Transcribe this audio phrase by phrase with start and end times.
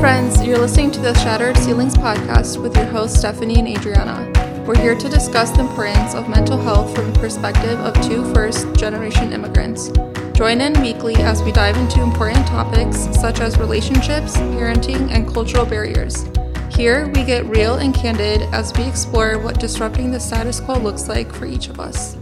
[0.00, 0.44] friends.
[0.44, 4.30] You're listening to the Shattered Ceilings podcast with your hosts, Stephanie and Adriana.
[4.66, 8.74] We're here to discuss the importance of mental health from the perspective of two first
[8.74, 9.88] generation immigrants.
[10.34, 15.64] Join in weekly as we dive into important topics such as relationships, parenting, and cultural
[15.64, 16.26] barriers.
[16.70, 21.08] Here, we get real and candid as we explore what disrupting the status quo looks
[21.08, 22.18] like for each of us.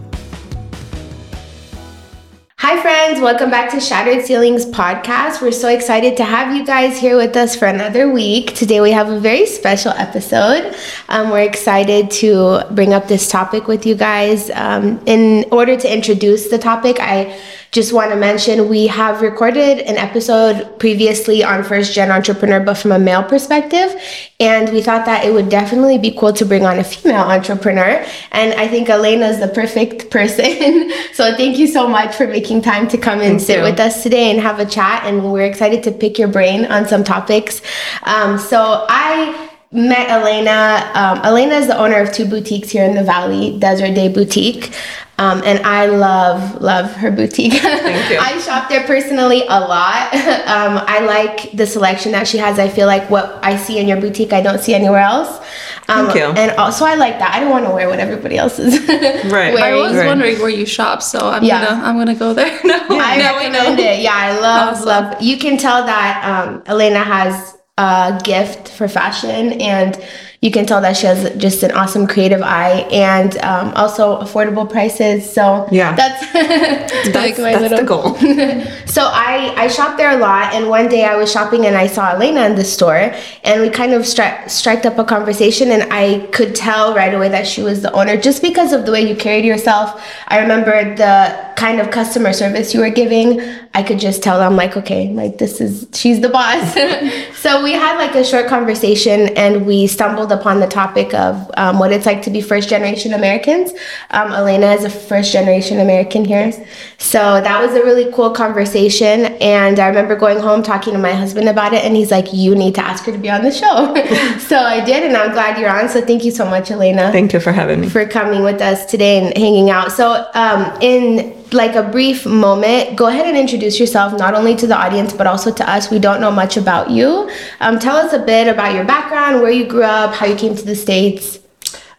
[2.66, 3.20] Hi, friends.
[3.20, 5.42] Welcome back to Shattered Ceilings podcast.
[5.42, 8.54] We're so excited to have you guys here with us for another week.
[8.54, 10.74] Today, we have a very special episode.
[11.10, 14.48] Um, we're excited to bring up this topic with you guys.
[14.48, 17.38] Um, in order to introduce the topic, I
[17.74, 22.74] just want to mention we have recorded an episode previously on first gen entrepreneur, but
[22.74, 24.00] from a male perspective.
[24.38, 28.06] And we thought that it would definitely be cool to bring on a female entrepreneur.
[28.30, 30.92] And I think Elena is the perfect person.
[31.14, 33.64] so thank you so much for making time to come and thank sit you.
[33.64, 35.02] with us today and have a chat.
[35.04, 37.60] And we're excited to pick your brain on some topics.
[38.04, 40.90] Um, so I met Elena.
[40.94, 44.72] Um, Elena is the owner of two boutiques here in the Valley, Desert Day Boutique.
[45.16, 47.52] Um, and I love, love her boutique.
[47.52, 48.18] Thank you.
[48.20, 50.12] I shop there personally a lot.
[50.14, 52.58] um, I like the selection that she has.
[52.58, 55.38] I feel like what I see in your boutique, I don't see anywhere else.
[55.86, 56.24] Um, Thank you.
[56.42, 57.32] And also, I like that.
[57.32, 59.54] I don't want to wear what everybody else is right.
[59.54, 59.58] wearing.
[59.58, 60.06] I was right.
[60.06, 61.64] wondering where you shop, so I'm yeah.
[61.64, 62.58] gonna I'm gonna go there.
[62.64, 63.84] no, I now recommend know.
[63.84, 64.00] it.
[64.00, 64.86] Yeah, I love awesome.
[64.86, 65.22] love.
[65.22, 70.00] You can tell that um, Elena has a gift for fashion and
[70.44, 74.68] you can tell that she has just an awesome creative eye and um, also affordable
[74.70, 75.24] prices.
[75.32, 77.78] So yeah, that's that's, like that's little...
[77.78, 78.14] the goal.
[78.86, 81.86] so I I shop there a lot, and one day I was shopping and I
[81.86, 85.90] saw Elena in the store, and we kind of stri- struck up a conversation, and
[85.90, 89.00] I could tell right away that she was the owner just because of the way
[89.08, 89.98] you carried yourself.
[90.28, 93.40] I remember the kind of customer service you were giving.
[93.72, 96.74] I could just tell I'm like, okay, like this is she's the boss.
[97.40, 101.78] so we had like a short conversation, and we stumbled upon the topic of um,
[101.78, 103.72] what it's like to be first generation Americans.
[104.10, 106.52] Um, Elena is a first generation American here.
[106.98, 109.26] So that was a really cool conversation.
[109.40, 112.54] And I remember going home talking to my husband about it, and he's like, You
[112.54, 113.94] need to ask her to be on the show.
[114.38, 115.88] so I did, and I'm glad you're on.
[115.88, 117.12] So thank you so much, Elena.
[117.12, 117.88] Thank you for having me.
[117.88, 119.92] For coming with us today and hanging out.
[119.92, 124.66] So, um, in like a brief moment, go ahead and introduce yourself not only to
[124.66, 125.90] the audience but also to us.
[125.90, 127.30] We don't know much about you.
[127.60, 130.54] Um, tell us a bit about your background, where you grew up, how you came
[130.56, 131.38] to the States.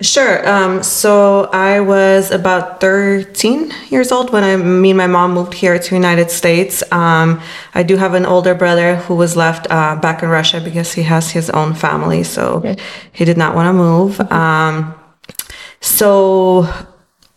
[0.02, 0.48] Sure.
[0.48, 5.54] Um, so I was about 13 years old when I, me and my mom moved
[5.54, 6.84] here to United States.
[6.92, 7.42] Um,
[7.74, 11.04] I do have an older brother who was left uh, back in Russia because he
[11.04, 12.76] has his own family, so
[13.14, 14.18] he did not want to move.
[14.18, 14.34] Mm-hmm.
[14.34, 14.96] Um,
[15.80, 16.68] so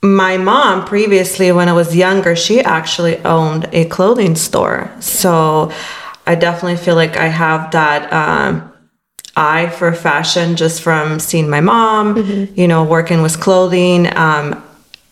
[0.03, 4.91] my mom previously when i was younger she actually owned a clothing store.
[5.01, 5.73] So
[6.27, 8.73] i definitely feel like i have that um,
[9.37, 12.61] eye for fashion just from seeing my mom mm-hmm.
[12.61, 14.15] you know working with clothing.
[14.17, 14.63] Um,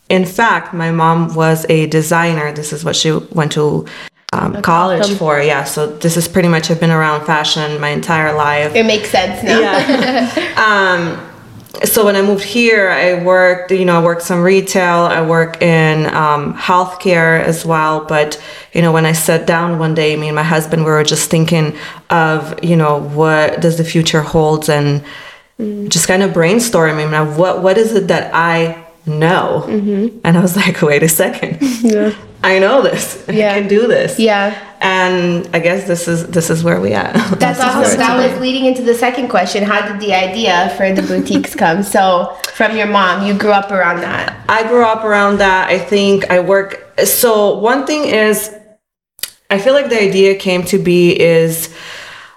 [0.09, 2.53] in fact my mom was a designer.
[2.53, 3.87] This is what she went to
[4.33, 5.17] um, college awesome.
[5.17, 5.41] for.
[5.41, 8.73] Yeah so this is pretty much i've been around fashion my entire life.
[8.77, 9.61] It makes sense now.
[9.61, 10.53] Yeah.
[10.67, 11.36] Um,
[11.85, 15.63] so when I moved here, I worked, you know, I worked some retail, I work
[15.63, 18.05] in um, healthcare as well.
[18.05, 18.43] But,
[18.73, 21.31] you know, when I sat down one day, me and my husband, we were just
[21.31, 21.77] thinking
[22.11, 25.05] of, you know, what does the future hold and
[25.59, 25.89] mm.
[25.89, 27.11] just kind of brainstorming.
[27.11, 29.65] Now, what, what is it that I know?
[29.67, 30.19] Mm-hmm.
[30.25, 31.59] And I was like, wait a second.
[31.83, 32.15] Yeah.
[32.43, 33.25] I know this.
[33.29, 33.53] Yeah.
[33.53, 34.19] I can do this.
[34.19, 34.76] Yeah.
[34.87, 37.13] And I guess this is this is where we at.
[37.41, 37.99] That's awesome.
[37.99, 39.65] That was leading into the second question.
[39.65, 41.83] How did the idea for the boutiques come?
[41.83, 44.39] So from your mom, you grew up around that.
[44.49, 45.69] I grew up around that.
[45.69, 48.55] I think I work so one thing is
[49.51, 51.75] I feel like the idea came to be is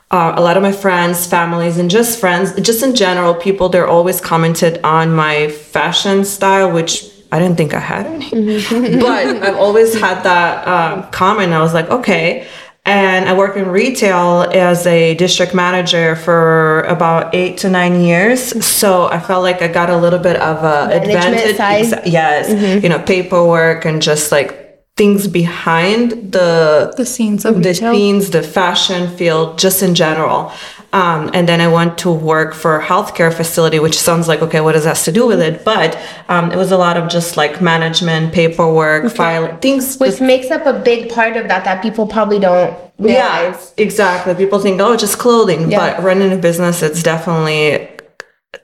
[0.10, 3.88] uh, a lot of my friends, families, and just friends, just in general, people, they're
[3.88, 8.30] always commented on my fashion style, which I didn't think I had any.
[8.30, 9.00] Mm-hmm.
[9.00, 11.54] but I've always had that um, comment.
[11.54, 12.48] I was like, okay.
[12.86, 18.66] And I work in retail as a district manager for about eight to nine years.
[18.66, 21.58] So I felt like I got a little bit of a advantage.
[21.58, 22.08] Side.
[22.08, 22.84] yes, mm-hmm.
[22.84, 27.94] you know, paperwork and just like things behind the the scenes of the retail.
[27.94, 30.52] scenes, the fashion field, just in general.
[30.92, 34.60] Um, and then I went to work for a healthcare facility, which sounds like, okay,
[34.60, 35.64] what does that have to do with it?
[35.64, 35.98] But
[36.30, 39.16] um, it was a lot of just like management, paperwork, okay.
[39.16, 39.98] filing, things.
[39.98, 43.74] Which just, makes up a big part of that that people probably don't realize.
[43.78, 44.34] Yeah, exactly.
[44.34, 45.70] People think, oh, just clothing.
[45.70, 45.96] Yeah.
[45.96, 47.88] But running a business, it's definitely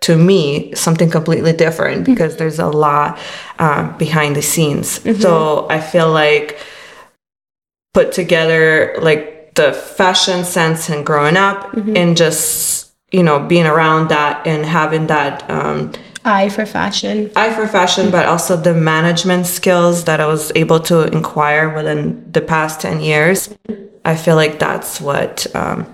[0.02, 2.14] to me something completely different mm-hmm.
[2.14, 2.40] because mm-hmm.
[2.40, 3.20] there's a lot
[3.60, 5.00] uh, behind the scenes.
[5.00, 5.22] Mm-hmm.
[5.22, 6.60] So I feel like
[7.94, 14.10] put together like the fashion sense and growing up and just you know being around
[14.10, 15.92] that and having that um,
[16.28, 17.32] Eye for fashion.
[17.36, 22.32] eye for fashion, but also the management skills that I was able to acquire within
[22.32, 23.56] the past 10 years.
[24.04, 25.86] I feel like that's what um,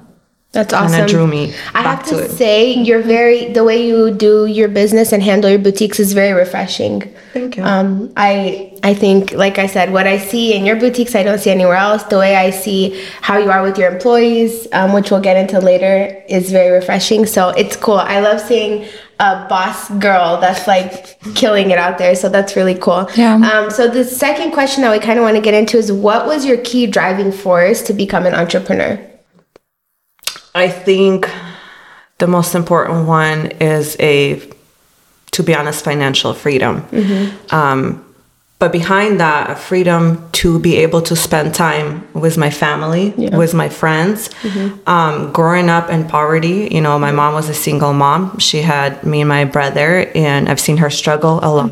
[0.53, 1.06] That's kind awesome.
[1.06, 4.68] of drew me I have to to say, you're very the way you do your
[4.68, 7.03] business and handle your boutiques is very refreshing.
[7.33, 7.63] Thank you.
[7.63, 11.39] Um, I I think, like I said, what I see in your boutiques, I don't
[11.39, 12.03] see anywhere else.
[12.03, 15.59] The way I see how you are with your employees, um, which we'll get into
[15.59, 17.25] later, is very refreshing.
[17.25, 18.00] So it's cool.
[18.00, 18.86] I love seeing
[19.19, 22.15] a boss girl that's like killing it out there.
[22.15, 23.09] So that's really cool.
[23.15, 23.36] Yeah.
[23.36, 26.25] Um, so the second question that we kind of want to get into is, what
[26.25, 29.00] was your key driving force to become an entrepreneur?
[30.53, 31.30] I think
[32.18, 34.42] the most important one is a,
[35.31, 36.86] to be honest, financial freedom.
[37.51, 38.06] Um,
[38.59, 43.56] but behind that, a freedom to be able to spend time with my family, with
[43.56, 44.30] my friends.
[44.86, 48.38] Um, growing up in poverty, you know, my mom was a single mom.
[48.38, 51.71] She had me and my brother, and I've seen her struggle a lot.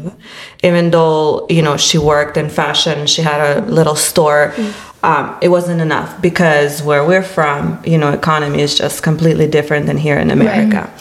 [0.63, 4.55] Even though, you know, she worked in fashion, she had a little store.
[5.01, 9.85] Um, it wasn't enough because where we're from, you know, economy is just completely different
[9.85, 10.91] than here in America.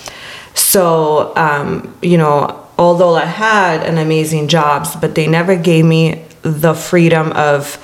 [0.54, 6.24] So, um, you know, although I had an amazing jobs, but they never gave me
[6.42, 7.78] the freedom of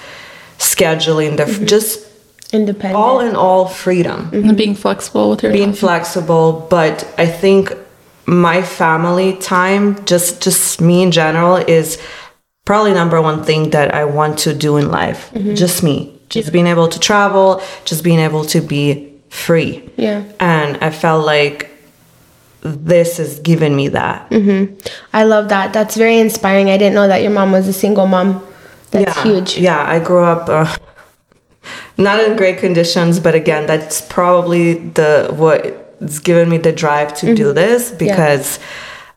[0.59, 2.01] scheduling the just
[2.53, 2.95] Independent.
[2.95, 5.75] all in all freedom And being flexible with your being time.
[5.77, 7.73] flexible but i think
[8.27, 11.99] my family time just just me in general is
[12.65, 16.67] probably number one thing that i want to do in life just me just being
[16.67, 20.25] able to travel just being able to be free Yeah.
[20.41, 21.71] and i felt like
[22.63, 24.65] this has given me that Hmm.
[25.13, 25.75] I love that.
[25.75, 26.71] That's very inspiring.
[26.71, 28.43] I didn't know that your mom was a single mom.
[28.91, 29.23] That's yeah.
[29.23, 29.59] huge.
[29.59, 30.75] Yeah, I grew up uh,
[31.99, 37.35] not in great conditions, but again, that's probably the what's given me the drive to
[37.35, 38.59] do this because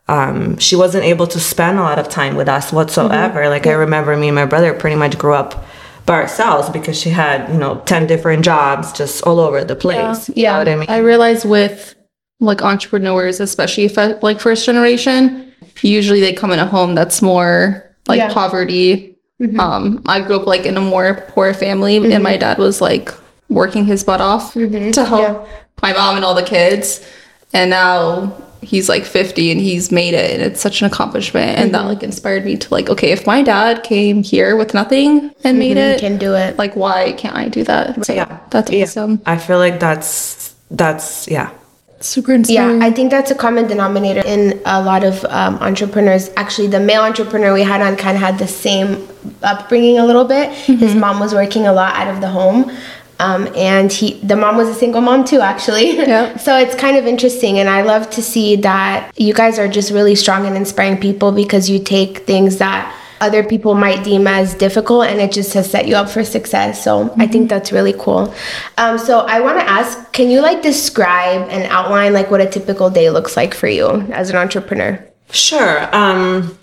[0.08, 3.40] um, she wasn't able to spend a lot of time with us whatsoever.
[3.40, 3.50] Mm-hmm.
[3.50, 5.64] Like I remember me and my brother pretty much grew up
[6.06, 10.30] by ourselves because she had you know ten different jobs just all over the place.
[10.34, 10.88] You know what I mean?
[10.88, 11.94] I realize with
[12.40, 15.52] like entrepreneurs, especially if I, like first generation,
[15.82, 18.32] usually they come in a home that's more like Yeah.
[18.32, 19.16] poverty.
[19.42, 19.60] Mm-hmm.
[19.60, 22.22] Um, I grew up like in a more poor family, and mm-hmm.
[22.22, 23.12] my dad was like
[23.48, 25.46] working his butt off to help Yeah.
[25.82, 27.06] my mom and all the kids.
[27.52, 28.32] And now
[28.62, 31.58] he's like 50 and he's made it, and it's such an accomplishment.
[31.58, 31.88] And that mm-hmm.
[31.88, 35.76] like inspired me to like, okay, if my dad came here with nothing and made
[35.76, 36.58] You it, can do it.
[36.58, 38.04] like why can't I do that?
[38.04, 38.38] So Yeah.
[38.50, 38.84] that's Yeah.
[38.84, 39.20] awesome.
[39.26, 41.50] I feel like that's that's yeah.
[42.00, 42.80] Super inspiring.
[42.80, 42.86] Yeah.
[42.86, 46.30] I think that's a common denominator in a lot of um, entrepreneurs.
[46.36, 49.08] Actually, the male entrepreneur we had on kind of had the same
[49.42, 50.52] upbringing a little bit.
[50.52, 51.00] His mm-hmm.
[51.00, 52.70] mom was working a lot out of the home.
[53.20, 55.96] Um, and he, the mom was a single mom too, actually.
[55.96, 56.36] Yeah.
[56.46, 59.90] so it's kind of interesting, and I love to see that you guys are just
[59.90, 64.54] really strong and inspiring people because you take things that other people might deem as
[64.54, 67.92] difficult and it just has set you up for success so i think that's really
[67.94, 68.32] cool
[68.76, 72.46] um, so i want to ask can you like describe and outline like what a
[72.46, 75.94] typical day looks like for you as an entrepreneur Sure.
[75.94, 76.58] Um,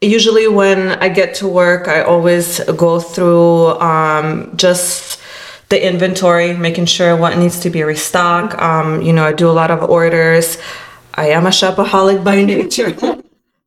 [0.00, 5.19] usually, when I get to work, I always go through um, just
[5.70, 8.60] the inventory, making sure what needs to be restocked.
[8.60, 10.58] Um, you know, I do a lot of orders.
[11.14, 12.94] I am a shopaholic by nature.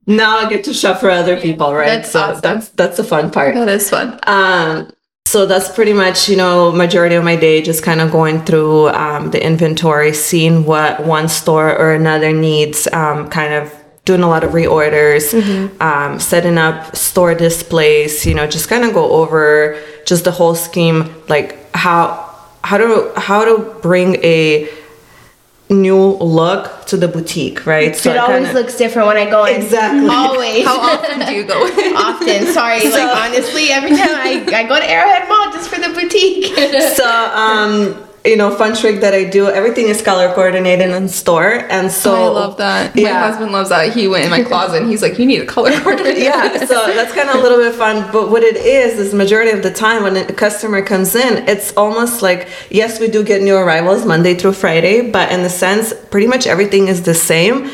[0.06, 1.88] now I get to shop for other people, right?
[1.88, 2.42] That's so awesome.
[2.42, 3.56] that's that's the fun part.
[3.56, 4.20] that is fun.
[4.24, 4.92] Um,
[5.26, 8.90] so that's pretty much, you know, majority of my day just kind of going through
[8.90, 13.74] um, the inventory, seeing what one store or another needs, um, kind of
[14.06, 15.34] doing a lot of reorders,
[15.82, 19.82] um, setting up store displays, you know, just kind of go over
[20.14, 21.50] just the whole scheme, like
[21.86, 22.02] how
[22.70, 24.70] how to how to bring a
[25.70, 26.04] new
[26.40, 27.96] look to the boutique, right?
[27.96, 30.08] So it always kinda- looks different when i go in Exactly.
[30.22, 31.58] always How often do you go?
[32.10, 35.90] often sorry like honestly every time I, I go to arrowhead mall just for the
[35.98, 36.46] boutique
[37.00, 37.08] so
[37.46, 37.74] um
[38.26, 42.16] you know fun trick that i do everything is color coordinated in store and so
[42.16, 42.96] oh, I love that.
[42.96, 43.94] My husband loves that.
[43.94, 46.94] He went in my closet and he's like, "You need a color coordinator." yeah so
[46.94, 49.72] that's kind of a little bit fun but what it is is majority of the
[49.72, 54.06] time when a customer comes in it's almost like yes we do get new arrivals
[54.06, 57.70] monday through friday but in the sense pretty much everything is the same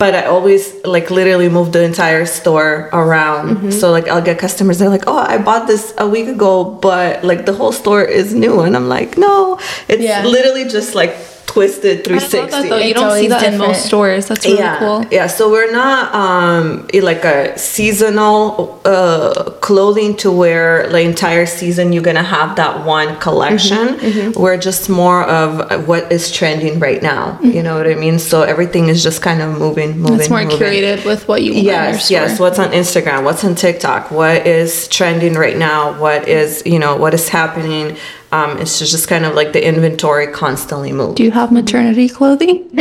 [0.00, 3.44] but I always like literally move the entire store around.
[3.50, 3.70] Mm-hmm.
[3.70, 7.22] So like I'll get customers they're like, "Oh, I bought this a week ago, but
[7.22, 9.60] like the whole store is new." And I'm like, "No,
[9.92, 10.24] it's Yeah.
[10.24, 11.12] literally just like
[11.52, 12.78] twisted I 360 love that though.
[12.78, 14.28] You don't see always that in most stores.
[14.28, 15.04] That's really yeah, cool.
[15.10, 21.92] Yeah, so we're not um like a seasonal uh clothing to wear the entire season
[21.92, 23.84] you're gonna have that one collection.
[23.98, 27.38] Mm-hmm, We're just more of what is trending right now.
[27.42, 28.18] You know what I mean?
[28.18, 30.20] So everything is just kind of moving, moving.
[30.20, 30.58] It's more moving.
[30.58, 32.16] curated with what you want in Yes, store.
[32.18, 32.40] yes.
[32.40, 33.24] What's on Instagram?
[33.24, 34.10] What's on TikTok?
[34.10, 35.98] What is trending right now?
[36.00, 37.96] What is you know what is happening?
[38.32, 41.16] Um, it's just, just kind of like the inventory constantly moves.
[41.16, 42.66] Do you have maternity clothing?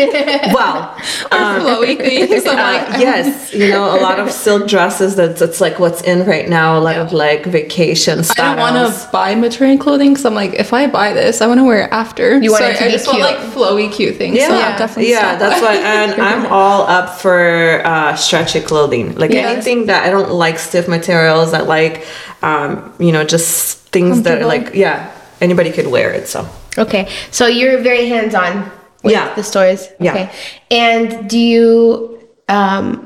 [0.54, 0.92] Well,
[1.32, 2.46] or flowy things?
[2.46, 5.16] I'm like, uh, yes, you know, a lot of silk dresses.
[5.16, 6.78] That's that's like what's in right now.
[6.78, 8.40] A lot of like vacation styles.
[8.40, 11.48] I don't want to buy maternity clothing because I'm like, if I buy this, I
[11.48, 12.40] want to wear it after.
[12.40, 13.30] You want so it to I be just want cute.
[13.30, 14.38] like flowy, cute things.
[14.38, 15.68] Yeah, so I'll definitely yeah, that's by.
[15.68, 19.16] why, and I'm all up for uh, stretchy clothing.
[19.16, 19.52] Like Yes.
[19.54, 21.54] anything that I don't like stiff materials.
[21.54, 22.06] I like,
[22.42, 26.28] um, you know, just things that are like, yeah, anybody could wear it.
[26.28, 28.70] So Okay, so you're very hands on
[29.04, 29.34] with Yeah.
[29.36, 29.90] the stores.
[30.00, 30.12] Yeah.
[30.14, 30.30] Okay,
[30.72, 33.06] and do you, um,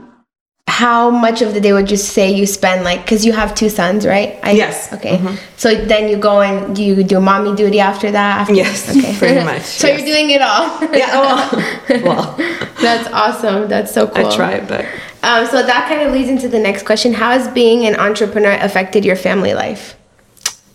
[0.68, 3.70] how much of the day would you say you spend like, because you have two
[3.70, 4.40] sons, right?
[4.44, 4.92] I, Yes.
[4.94, 5.20] Okay,
[5.58, 8.42] so then you go and do you do mommy duty after that?
[8.42, 8.54] After?
[8.54, 8.86] Yes,
[9.20, 10.00] pretty much, so yes.
[10.00, 10.66] you're doing it all.
[10.94, 12.36] yeah, well, well
[12.82, 13.68] That's awesome.
[13.70, 14.26] That's so cool.
[14.28, 14.86] I try, but
[15.24, 17.14] Um, so that kind of leads into the next question.
[17.14, 19.96] How has being an entrepreneur affected your family life?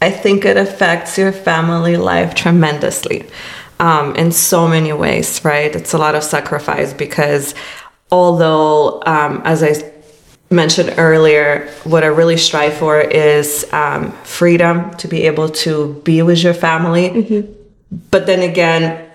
[0.01, 3.27] I think it affects your family life tremendously
[3.81, 5.75] um, in so many ways, right?
[5.75, 7.55] It's a lot of sacrifice because
[8.11, 9.93] although, um, as I
[10.51, 16.23] mentioned earlier, what I really strive for is um, freedom to be able to be
[16.23, 17.49] with your family.
[18.11, 19.08] But then again,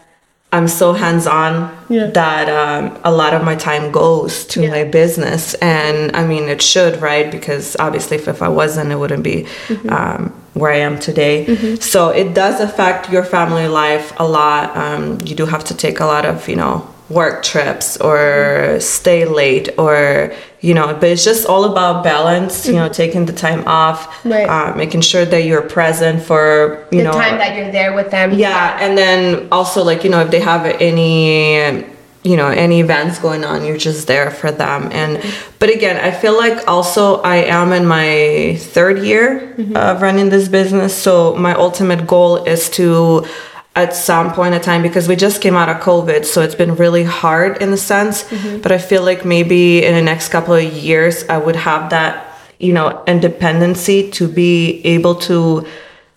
[0.55, 1.53] I'm so hands on
[1.89, 2.07] Yeah.
[2.21, 4.69] that um, a lot of my time goes to Yeah.
[4.77, 5.43] my business.
[5.55, 7.27] And I mean, it should, right?
[7.37, 9.89] Because obviously, if, if I wasn't, it wouldn't be Mm-hmm.
[9.89, 10.21] um,
[10.53, 11.35] where I am today.
[11.79, 14.65] So it does affect your family life a lot.
[14.77, 16.75] Um, you do have to take a lot of, you know,
[17.09, 18.79] work trips or Mm-hmm.
[18.79, 23.33] stay late or, you know, but it's just all about balance, you know, taking the
[23.33, 24.31] time off, Mm-hmm.
[24.31, 24.49] Right.
[24.49, 28.09] uh, making sure that you're present for, you The know, time that you're there with
[28.11, 28.31] them.
[28.33, 31.83] yeah and then also like you know if they have any
[32.23, 35.11] you know any events going on you're just there for them and
[35.59, 39.27] but again i feel like also i am in my third year
[39.75, 43.25] of running this business so my ultimate goal is to
[43.75, 46.75] at some point in time because we just came out of covid so it's been
[46.75, 48.61] really hard in a sense mm-hmm.
[48.61, 52.37] but i feel like maybe in the next couple of years i would have that
[52.59, 55.65] you know independency to be able to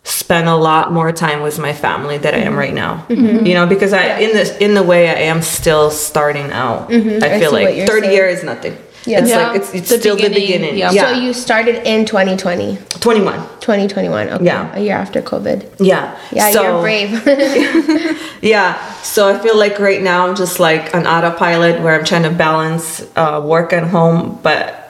[0.07, 2.59] spend a lot more time with my family that I am mm-hmm.
[2.59, 3.05] right now.
[3.09, 3.45] Mm-hmm.
[3.45, 6.93] You know, because I in this in the way I am still starting out.
[6.93, 8.13] I I feel what like you're 30 saying.
[8.15, 8.79] years is nothing.
[9.07, 9.21] Yeah.
[9.21, 10.79] It's Yeah, like it's, it's the still the beginning, beginning.
[10.79, 10.91] yeah.
[10.93, 11.15] Yeah.
[11.15, 13.35] So you started in 2020, 21.
[13.61, 14.29] 2021.
[14.31, 14.45] Okay.
[14.45, 14.75] Yeah.
[14.75, 15.77] A year after COVID.
[15.81, 16.19] Yeah.
[16.33, 17.11] Yeah, So- you're brave.
[18.43, 18.77] Yeah.
[19.03, 22.31] So I feel like right now I'm just like an autopilot where I'm trying to
[22.31, 24.83] balance uh, work and home, but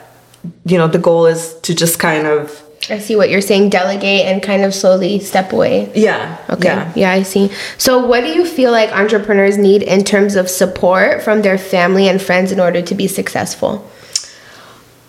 [0.65, 3.69] you know, the goal is to just kind of I see what you're saying.
[3.69, 5.91] Delegate and kind of slowly step away.
[5.95, 6.37] yeah.
[6.49, 6.69] Okay.
[6.69, 6.93] Yeah.
[6.95, 7.11] Yeah.
[7.11, 7.51] I see.
[7.77, 12.07] So, what do you feel like entrepreneurs need in terms of support from their family
[12.07, 13.89] and friends in order to be successful?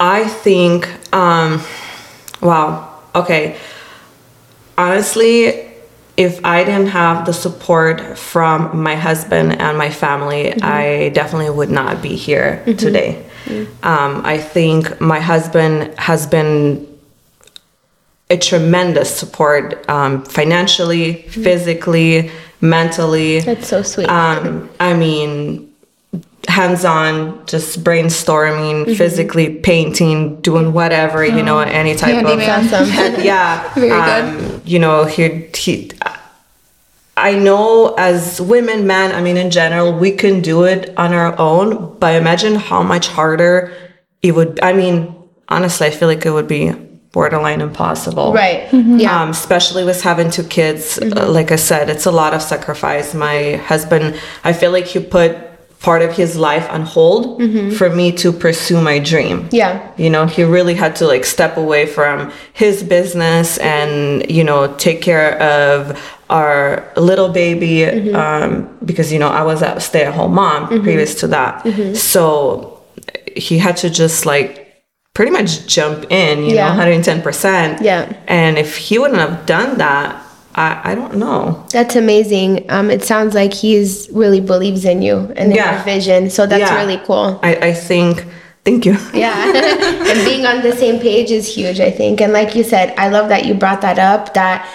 [0.00, 1.62] I think, um,
[2.40, 3.58] wow, okay.
[4.76, 5.68] Honestly,
[6.16, 11.70] if I didn't have the support from my husband and my family, I definitely would
[11.70, 13.24] not be here today.
[13.82, 16.86] Um, I think my husband has been
[18.30, 23.40] a tremendous support um, financially, physically, mentally.
[23.40, 24.08] That's so sweet.
[24.08, 25.67] Um, I mean,
[26.48, 32.40] hands on, just brainstorming, physically painting, doing whatever, you know, any type of.
[32.40, 32.88] Awesome.
[32.88, 33.72] And yeah.
[33.74, 35.92] Very um, You know, he, he,
[37.16, 41.38] I know as women, men, I mean, in general, we can do it on our
[41.38, 43.72] own, but imagine how much harder
[44.22, 44.58] it would.
[44.62, 45.14] I mean,
[45.48, 46.72] honestly, I feel like it would be
[47.12, 48.32] borderline impossible.
[48.32, 48.72] right.
[48.72, 49.22] Yeah.
[49.22, 50.98] Um, especially with having two kids.
[50.98, 53.14] Uh, like I said, it's a lot of sacrifice.
[53.14, 55.47] My husband, I feel like he put
[55.80, 57.70] part of his life on hold mm-hmm.
[57.70, 59.48] for me to pursue my dream.
[59.52, 59.92] yeah.
[59.96, 64.74] You know, he really had to like step away from his business and, you know,
[64.76, 65.96] take care of
[66.30, 68.14] our little baby mm-hmm.
[68.14, 70.82] um, because, you know, I was a stay at home mom mm-hmm.
[70.82, 71.66] previous to that.
[71.96, 72.82] So
[73.36, 76.74] he had to just like pretty much jump in, you Yeah.
[76.74, 77.80] know, 110%.
[77.80, 78.12] Yeah.
[78.26, 80.22] And if he wouldn't have done that,
[80.58, 81.64] I, I don't know.
[81.70, 82.68] That's amazing.
[82.68, 85.76] Um, it sounds like he's really believes in you and in Yeah.
[85.76, 86.30] your vision.
[86.30, 86.76] So that's Yeah.
[86.80, 87.38] really cool.
[87.44, 88.24] I, I think,
[88.64, 88.96] thank you.
[89.14, 89.34] Yeah.
[90.10, 92.20] and being on the same page is huge, I think.
[92.20, 94.68] And like you said, I love that you brought that up that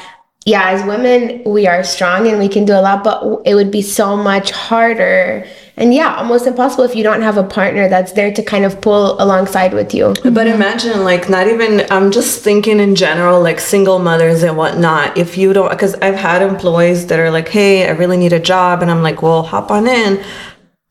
[0.46, 3.72] yeah, as women, we are strong and we can do a lot, but it would
[3.72, 5.46] be so much harder
[5.76, 8.80] and yeah, almost impossible if you don't have a partner that's there to kind of
[8.80, 10.14] pull alongside with you.
[10.24, 15.18] But imagine, like, not even, I'm just thinking in general, like single mothers and whatnot.
[15.18, 18.40] If you don't, because I've had employees that are like, hey, I really need a
[18.40, 18.84] job.
[18.84, 20.24] And I'm like, well, hop on in.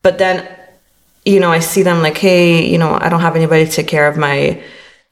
[0.01, 0.45] But then,
[1.23, 3.87] you know, I see them like, hey, you know, I don't have anybody to take
[3.87, 4.61] care of my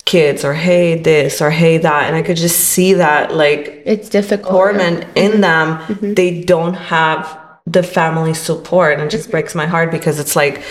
[0.03, 4.09] kids or hey this or hey that and i could just see that like it's
[4.09, 6.15] difficult torment in them mm-hmm.
[6.15, 9.31] they don't have the family support and it just mm-hmm.
[9.31, 10.63] breaks my heart because it's like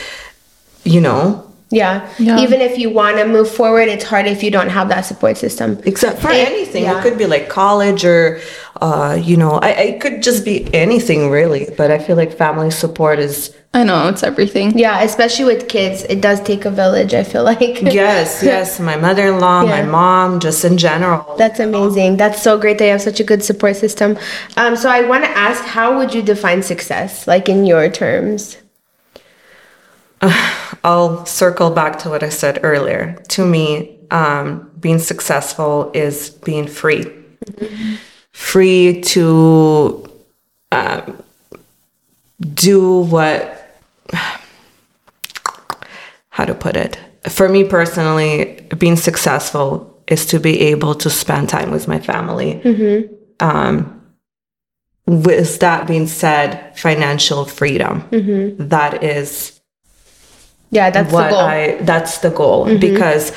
[0.84, 2.12] you know yeah.
[2.18, 2.40] yeah.
[2.40, 5.36] Even if you want to move forward, it's hard if you don't have that support
[5.36, 5.80] system.
[5.84, 6.82] Except for it, anything.
[6.82, 6.98] Yeah.
[6.98, 8.40] It could be like college or,
[8.80, 11.68] uh, you know, I, it could just be anything really.
[11.76, 14.76] But I feel like family support is I know it's everything.
[14.76, 17.14] Yeah, especially with kids, it does take a village.
[17.14, 17.60] I feel like.
[17.82, 18.80] yes, yes.
[18.80, 19.68] My mother-in-law, yeah.
[19.68, 21.36] my mom, just in general.
[21.36, 22.16] That's amazing.
[22.16, 22.78] That's so great.
[22.78, 24.18] They have such a good support system.
[24.56, 28.56] Um, so I want to ask, how would you define success, like in your terms?
[30.20, 33.22] Uh, I'll circle back to what I said earlier.
[33.28, 37.94] To me, um, being successful is being free, mm-hmm.
[38.32, 40.06] Free to.
[40.72, 41.22] Um,
[42.40, 43.56] do what
[46.30, 46.98] how to put it.
[47.28, 52.60] For me personally, being successful is to be able to spend time with my family.
[52.64, 53.14] Mm-hmm.
[53.40, 53.96] Um,
[55.06, 58.02] with that being said, financial freedom.
[58.10, 58.68] Mm-hmm.
[58.68, 59.60] That is,
[60.70, 61.40] yeah, that's what the goal.
[61.40, 61.78] I.
[61.82, 62.80] That's the goal mm-hmm.
[62.80, 63.32] because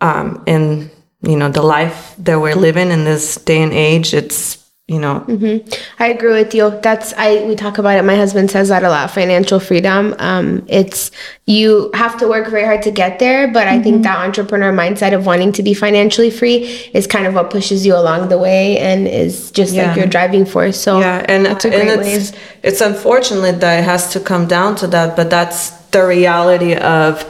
[0.00, 0.90] um, in
[1.22, 4.60] you know the life that we're living in this day and age, it's
[4.90, 6.02] you know mm-hmm.
[6.02, 8.88] i agree with you that's i we talk about it my husband says that a
[8.88, 11.12] lot financial freedom um, it's
[11.46, 13.84] you have to work very hard to get there but i mm-hmm.
[13.84, 17.86] think that entrepreneur mindset of wanting to be financially free is kind of what pushes
[17.86, 19.86] you along the way and is just yeah.
[19.86, 22.38] like your driving force so yeah and, that's a great and it's, way.
[22.64, 27.24] it's unfortunate that it has to come down to that but that's the reality of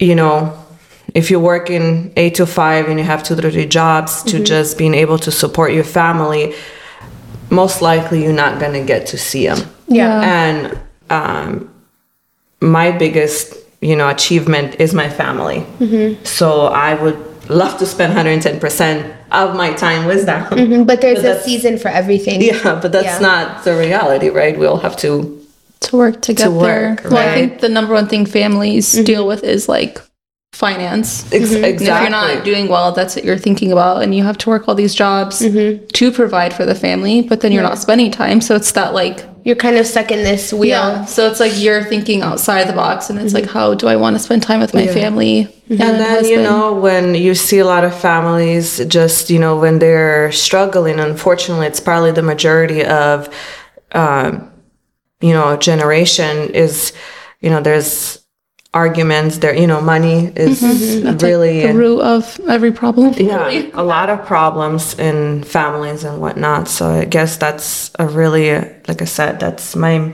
[0.00, 0.63] you know
[1.14, 4.44] if you're working eight to five and you have two to three jobs to mm-hmm.
[4.44, 6.54] just being able to support your family,
[7.50, 9.68] most likely you're not going to get to see them.
[9.86, 10.20] Yeah.
[10.20, 10.78] And
[11.10, 11.72] um,
[12.60, 15.60] my biggest, you know, achievement is my family.
[15.78, 16.24] Mm-hmm.
[16.24, 20.44] So I would love to spend 110% of my time with them.
[20.50, 20.84] Mm-hmm.
[20.84, 22.42] But there's but a season for everything.
[22.42, 23.18] Yeah, but that's yeah.
[23.20, 24.58] not the reality, right?
[24.58, 25.40] We all have to
[25.80, 26.88] to work to get to work, there.
[26.96, 27.12] Right?
[27.12, 29.04] Well, I think the number one thing families mm-hmm.
[29.04, 30.00] deal with is like
[30.54, 31.24] finance.
[31.32, 31.64] Ex- mm-hmm.
[31.64, 31.86] Exactly.
[31.86, 34.02] if you're not doing well, that's what you're thinking about.
[34.02, 35.84] And you have to work all these jobs mm-hmm.
[35.86, 37.70] to provide for the family, but then you're yeah.
[37.70, 38.40] not spending time.
[38.40, 39.24] So it's that like.
[39.44, 40.70] You're kind of stuck in this wheel.
[40.70, 41.04] Yeah.
[41.04, 43.44] So it's like you're thinking outside the box and it's mm-hmm.
[43.44, 44.94] like, how do I want to spend time with my yeah.
[44.94, 45.44] family?
[45.44, 45.72] Mm-hmm.
[45.72, 46.30] And, and then, husband?
[46.30, 50.98] you know, when you see a lot of families just, you know, when they're struggling,
[50.98, 53.28] unfortunately, it's probably the majority of,
[53.92, 54.50] um,
[55.20, 56.94] you know, generation is,
[57.42, 58.23] you know, there's
[58.74, 61.16] arguments there you know money is mm-hmm.
[61.18, 63.14] really like the root of every problem.
[63.14, 68.52] Yeah a lot of problems in families and whatnot so i guess that's a really
[68.88, 70.12] like i said that's my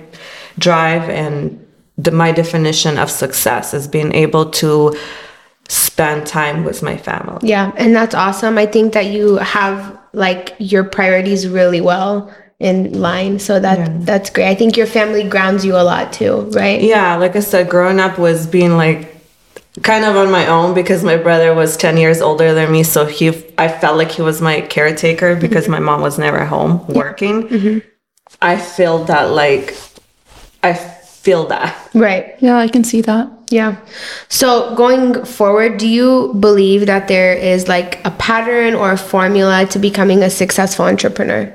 [0.58, 4.96] drive and the, my definition of success is being able to
[5.68, 7.48] spend time with my family.
[7.48, 8.58] Yeah and that's awesome.
[8.58, 13.38] I think that you have like your priorities really well in line.
[13.38, 13.88] So that yeah.
[14.00, 14.48] that's great.
[14.48, 16.80] I think your family grounds you a lot too, right?
[16.80, 19.16] Yeah, like I said, growing up was being like
[19.82, 23.06] kind of on my own because my brother was 10 years older than me so
[23.06, 25.74] he i felt like he was my caretaker because mm-hmm.
[25.74, 27.78] my mom was never home working mm-hmm.
[28.42, 29.76] i feel that like
[30.64, 33.76] i feel that right yeah i can see that yeah
[34.28, 39.66] so going forward do you believe that there is like a pattern or a formula
[39.66, 41.46] to becoming a successful entrepreneur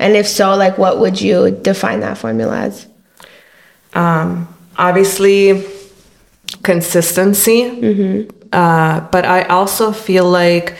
[0.00, 2.86] and if so, like what would you define that formula as?
[3.92, 5.64] Um, obviously,
[6.62, 7.70] consistency.
[7.70, 8.38] Mm-hmm.
[8.52, 10.76] Uh, but I also feel like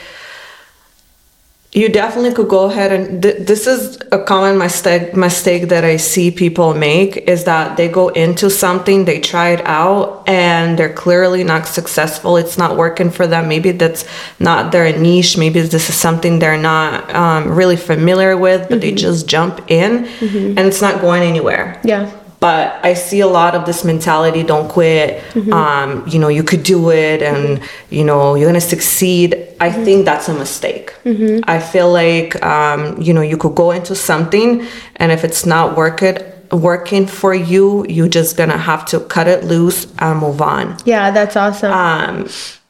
[1.73, 5.99] you definitely could go ahead and th- this is a common mistake mistake that I
[5.99, 10.93] see people make is that they go into something, they try it out, and they're
[10.93, 12.37] clearly not successful.
[12.37, 13.47] It's not working for them.
[13.47, 14.05] Maybe that's
[14.41, 15.39] not their niche.
[15.39, 18.81] Maybe this is something they're not um, really familiar with, but mm-hmm.
[18.81, 20.59] they just jump in, mm-hmm.
[20.59, 21.81] and it's not going anywhere.
[21.85, 25.53] Yeah but I see a lot of this mentality don't quit mm-hmm.
[25.53, 29.85] um, you know you could do it and you know you're gonna succeed I mm-hmm.
[29.85, 31.41] think that's a mistake mm-hmm.
[31.45, 35.77] I feel like um, you know you could go into something and if it's not
[35.77, 36.17] working
[36.51, 41.11] working for you you're just gonna have to cut it loose and move on yeah
[41.11, 42.29] that's awesome um,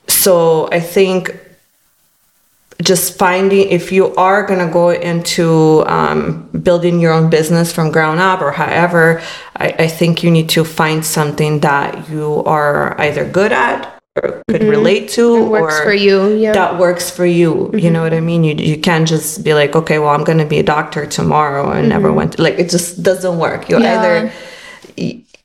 [0.08, 1.34] so I think
[2.82, 7.90] just finding if you are going to go into um, building your own business from
[7.90, 9.20] ground up or however
[9.56, 14.42] I, I think you need to find something that you are either good at or
[14.48, 15.50] could relate to Mm-hmm.
[15.50, 16.34] Works or for you.
[16.36, 16.52] Yeah.
[16.52, 19.76] that works for you you know what i mean you, you can't just be like
[19.76, 23.02] okay well i'm going to be a doctor tomorrow and never went like it just
[23.02, 24.00] doesn't work you Yeah.
[24.00, 24.32] either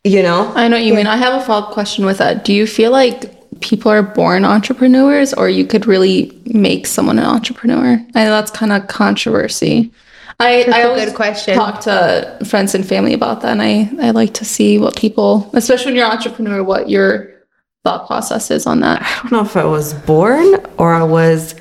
[0.03, 1.07] you know I know what you mean.
[1.07, 2.45] I have a follow up question with that.
[2.45, 3.34] Do you feel like
[3.65, 7.93] people are born entrepreneurs or you could really make someone an entrepreneur?
[8.13, 9.91] I know that's kind of controversy.
[10.39, 11.55] I, I a always good question.
[11.55, 15.49] talk to friends and family about that and I, I like to see what people,
[15.53, 17.33] especially when you're an entrepreneur, what your
[17.83, 19.01] thought process is on that.
[19.01, 21.55] I don't know if I was born or I was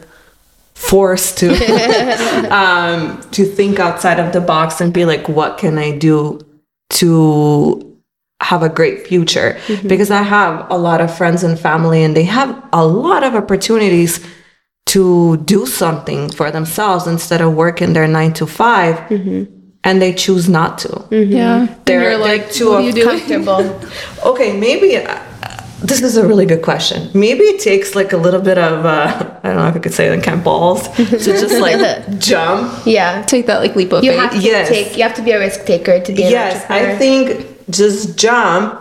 [0.74, 1.50] forced to
[2.54, 6.40] um, to think outside of the box and be like, what can I do
[6.90, 7.93] to
[8.50, 9.50] have a great future?
[9.92, 13.34] Because I have a lot of friends and family, and they have a lot of
[13.34, 14.12] opportunities
[14.86, 19.10] to do something for themselves instead of working their nine to 5
[19.86, 20.90] and they choose not to.
[21.10, 21.60] Yeah.
[21.60, 23.04] And They're- you're they're like, too what are you?
[23.04, 23.62] Comfortable.
[24.30, 25.18] Okay, maybe uh,
[25.90, 26.98] this is a really good question.
[27.14, 29.92] Maybe it takes like a little bit of uh, I don't know if I could
[29.98, 31.04] say it in camp balls to
[31.42, 31.80] just like
[32.18, 32.62] jump.
[32.86, 33.22] yeah.
[33.32, 34.20] Take that like leap of You faith.
[34.20, 34.68] have to Yes.
[34.68, 34.96] take.
[34.96, 36.64] You have to be a risk taker to be an Yes.
[36.70, 37.26] I think
[37.70, 38.80] just jump.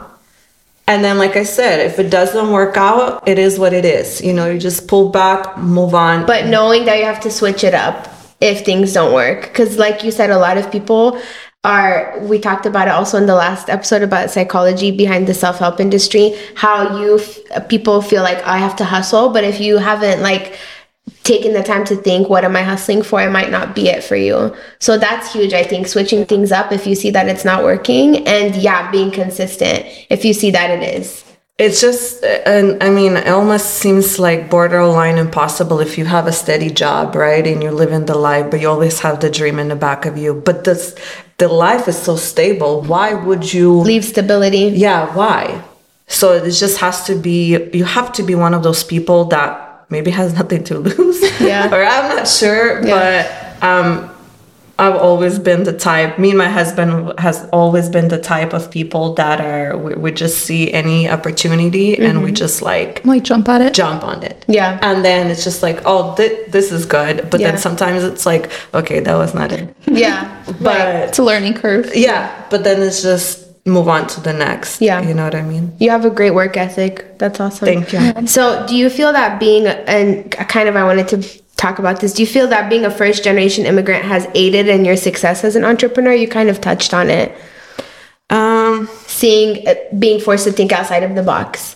[0.85, 4.21] And then, like I said, if it doesn't work out, it is what it is.
[4.21, 6.25] You know, you just pull back, move on.
[6.25, 8.09] but knowing that you have to switch it up
[8.41, 11.17] if things don't work because like you said a lot of people
[11.63, 15.79] are we talked about it also in the last episode about psychology behind the self-help
[15.79, 20.21] industry how you f- people feel like i have to hustle but if you haven't
[20.21, 20.57] like
[21.23, 24.03] taken the time to think what am i hustling for it might not be it
[24.03, 27.45] for you so that's huge i think switching things up if you see that it's
[27.45, 31.23] not working and yeah being consistent if you see that it is
[31.59, 36.31] It's just, and I mean, it almost seems like borderline impossible if you have a
[36.33, 37.45] steady job, right?
[37.45, 40.17] And you're living the life, but you always have the dream in the back of
[40.17, 40.33] you.
[40.33, 40.95] But this,
[41.37, 42.81] the life is so stable.
[42.81, 43.69] Why would you?
[43.85, 45.61] leave stability Yeah, why?
[46.07, 49.72] So it just has to be, you have to be one of those people that
[49.93, 51.19] maybe has nothing to lose.
[51.39, 51.73] Yeah.
[51.75, 52.95] or I'm not sure, Yeah.
[53.61, 54.09] but um,
[54.79, 58.71] I've always been the type, me and my husband has always been the type of
[58.71, 63.47] people that are, we, we just see any opportunity and we just like Like jump
[63.49, 63.73] at it.
[63.73, 64.43] jump on it.
[64.47, 64.79] Yeah.
[64.81, 67.29] And then it's just like, oh, thi- this is good.
[67.29, 67.51] But Yeah.
[67.51, 69.65] then sometimes it's like, okay, that was not it.
[69.85, 70.17] yeah
[70.61, 71.85] But It's a learning curve.
[71.95, 74.81] yeah, but then it's just move on to the next.
[74.81, 75.01] Yeah.
[75.01, 75.75] You know what I mean?
[75.79, 77.17] You have a great work ethic.
[77.17, 77.65] That's awesome.
[77.65, 78.27] Thank you.
[78.27, 82.13] So, do you feel that being, and kind of, I wanted to talk about this.
[82.13, 85.55] Do you feel that being a first generation immigrant has aided in your success as
[85.55, 86.13] an entrepreneur?
[86.13, 87.33] You kind of touched on it.
[88.29, 91.75] Um, Seeing, uh, being forced to think outside of the box.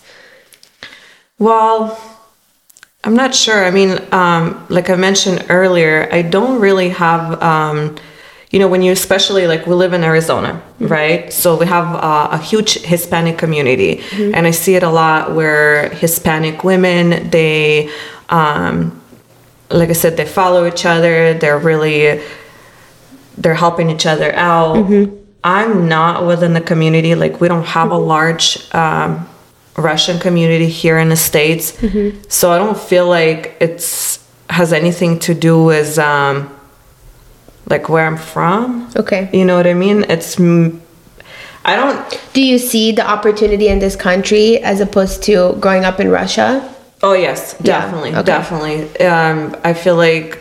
[1.38, 1.98] well,
[3.04, 3.64] I'm not sure.
[3.64, 7.96] I mean, um, like I mentioned earlier, I don't really have, um,
[8.50, 11.30] you know, when you especially like we live in Arizona, right?
[11.32, 14.02] So we have uh, a huge Hispanic community,
[14.34, 17.90] and I see it a lot where Hispanic women they,
[18.30, 19.00] um,
[19.70, 21.34] like I said, they follow each other.
[21.34, 22.22] They're really
[23.36, 24.76] they're helping each other out.
[25.44, 27.14] I'm not within the community.
[27.14, 29.28] Like we don't have a large um,
[29.76, 31.74] Russian community here in the states,
[32.28, 36.48] so I don't feel like it's has anything to do with um,
[37.70, 38.90] like where I'm from.
[38.96, 39.28] Okay.
[39.32, 40.04] You know what I mean?
[40.08, 40.38] It's
[41.64, 42.20] I don't.
[42.32, 46.74] Do you see the opportunity in this country as opposed to growing up in Russia?
[47.02, 48.22] Oh yes, Yeah, definitely, okay.
[48.22, 49.06] definitely.
[49.06, 50.38] Um, I feel like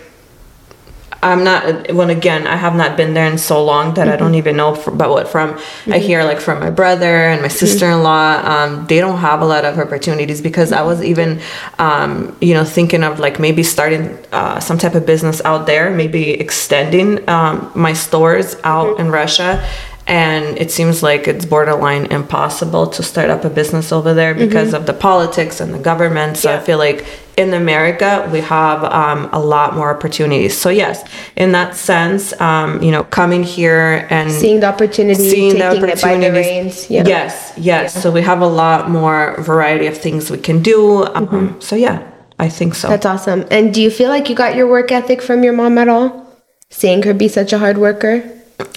[1.27, 1.91] I'm not.
[1.91, 4.73] When again, I have not been there in so long that I don't even know
[4.85, 5.59] about what from.
[5.87, 8.41] I hear like from my brother and my sister-in-law.
[8.45, 11.41] Um, they don't have a lot of opportunities because I was even,
[11.79, 15.89] um, you know, thinking of like maybe starting uh, some type of business out there,
[15.91, 19.63] maybe extending um, my stores out in Russia.
[20.07, 24.73] And it seems like it's borderline impossible to start up a business over there because
[24.73, 26.37] of the politics and the government.
[26.37, 30.57] So I feel like in America, we have um, a lot more opportunities.
[30.57, 31.03] So yes,
[31.35, 35.89] in that sense, um, you know, coming here and Seeing the opportunity, seeing the taking
[35.89, 36.89] it by the opportunities.
[36.89, 37.03] Yeah.
[37.05, 38.01] Yes, yes.
[38.01, 41.05] So we have a lot more variety of things we can do.
[41.05, 42.87] Um, So yeah, I think so.
[42.87, 42.93] Mm-hmm.
[42.93, 43.45] That's awesome.
[43.51, 46.25] And do you feel like you got your work ethic from your mom at all?
[46.69, 48.23] Seeing her be such a hard worker?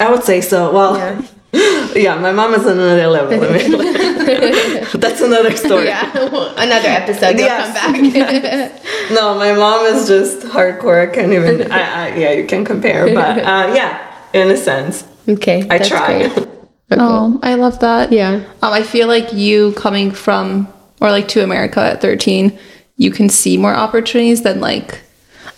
[0.01, 0.73] I would say so.
[0.73, 1.23] Well, Yeah.
[1.97, 3.35] yeah, my mom is on another level.
[3.45, 3.73] I mean,
[5.01, 5.87] that's another story.
[5.87, 6.09] Yeah.
[6.57, 7.31] Another episode.
[7.39, 7.77] You'll Yes.
[7.81, 8.83] come back.
[9.13, 11.09] No, my mom is just hardcore.
[11.09, 11.71] I can't even.
[11.73, 13.99] I, I, yeah, you can compare, but uh, yeah,
[14.33, 15.63] in a sense, okay.
[15.69, 16.29] I that's try.
[16.29, 16.49] great.
[16.93, 18.13] Oh, I love that.
[18.13, 18.45] Yeah.
[18.63, 20.69] Um, I feel like you coming from
[21.01, 22.57] or like to America at 13,
[22.97, 25.01] you can see more opportunities than like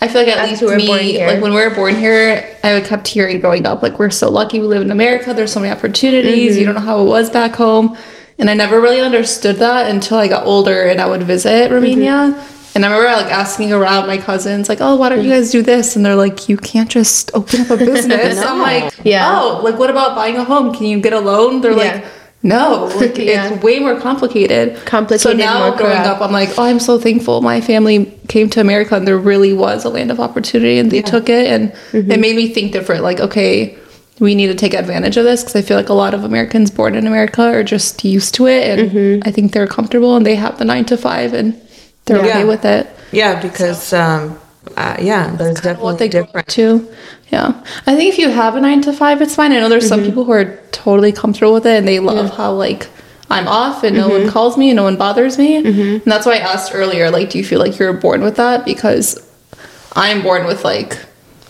[0.03, 1.27] I feel like at After least we were me, born here.
[1.27, 4.59] like when we were born here, I kept hearing growing up, like we're so lucky
[4.59, 5.33] we live in America.
[5.33, 6.51] There's so many opportunities.
[6.51, 6.59] Mm-hmm.
[6.59, 7.97] You don't know how it was back home,
[8.37, 12.11] and I never really understood that until I got older and I would visit Romania.
[12.35, 12.49] Mm-hmm.
[12.75, 15.61] And I remember like asking around my cousins, like, "Oh, why don't you guys do
[15.61, 19.29] this?" And they're like, "You can't just open up a business." I'm like, Yeah.
[19.39, 20.73] "Oh, like what about buying a home?
[20.73, 21.93] Can you get a loan?" They're Yeah.
[21.93, 22.05] like,
[22.43, 23.53] "No, like, Yeah.
[23.53, 27.41] it's way more complicated." Complicated, So now growing up, I'm like, oh, I'm so thankful.
[27.41, 31.01] My family came to America and there really was a land of opportunity and they
[31.01, 31.47] took it.
[31.47, 32.11] And Mm-hmm.
[32.11, 33.03] it made me think different.
[33.03, 33.77] Like, okay,
[34.19, 36.69] we need to take advantage of this because I feel like a lot of Americans
[36.69, 38.63] born in America are just used to it.
[38.79, 39.27] And Mm-hmm.
[39.27, 41.59] I think they're comfortable and they have the nine to five and
[42.05, 42.29] they're Yeah.
[42.39, 42.87] okay with it.
[43.11, 44.37] Yeah, because um,
[44.77, 46.47] uh, yeah, there's definitely What they different.
[46.47, 46.87] too.
[47.31, 47.63] Yeah.
[47.87, 49.51] I think if you have a nine to five, it's fine.
[49.51, 49.89] I know there's Mm-hmm.
[50.01, 52.87] some people who are totally comfortable with it and they love how like
[53.29, 54.23] I'm off and no Mm-hmm.
[54.25, 55.55] one calls me and no one bothers me.
[55.57, 58.65] And that's why I asked earlier, like, do you feel like you're born with that?
[58.65, 59.17] Because
[59.95, 60.95] I'm born with like,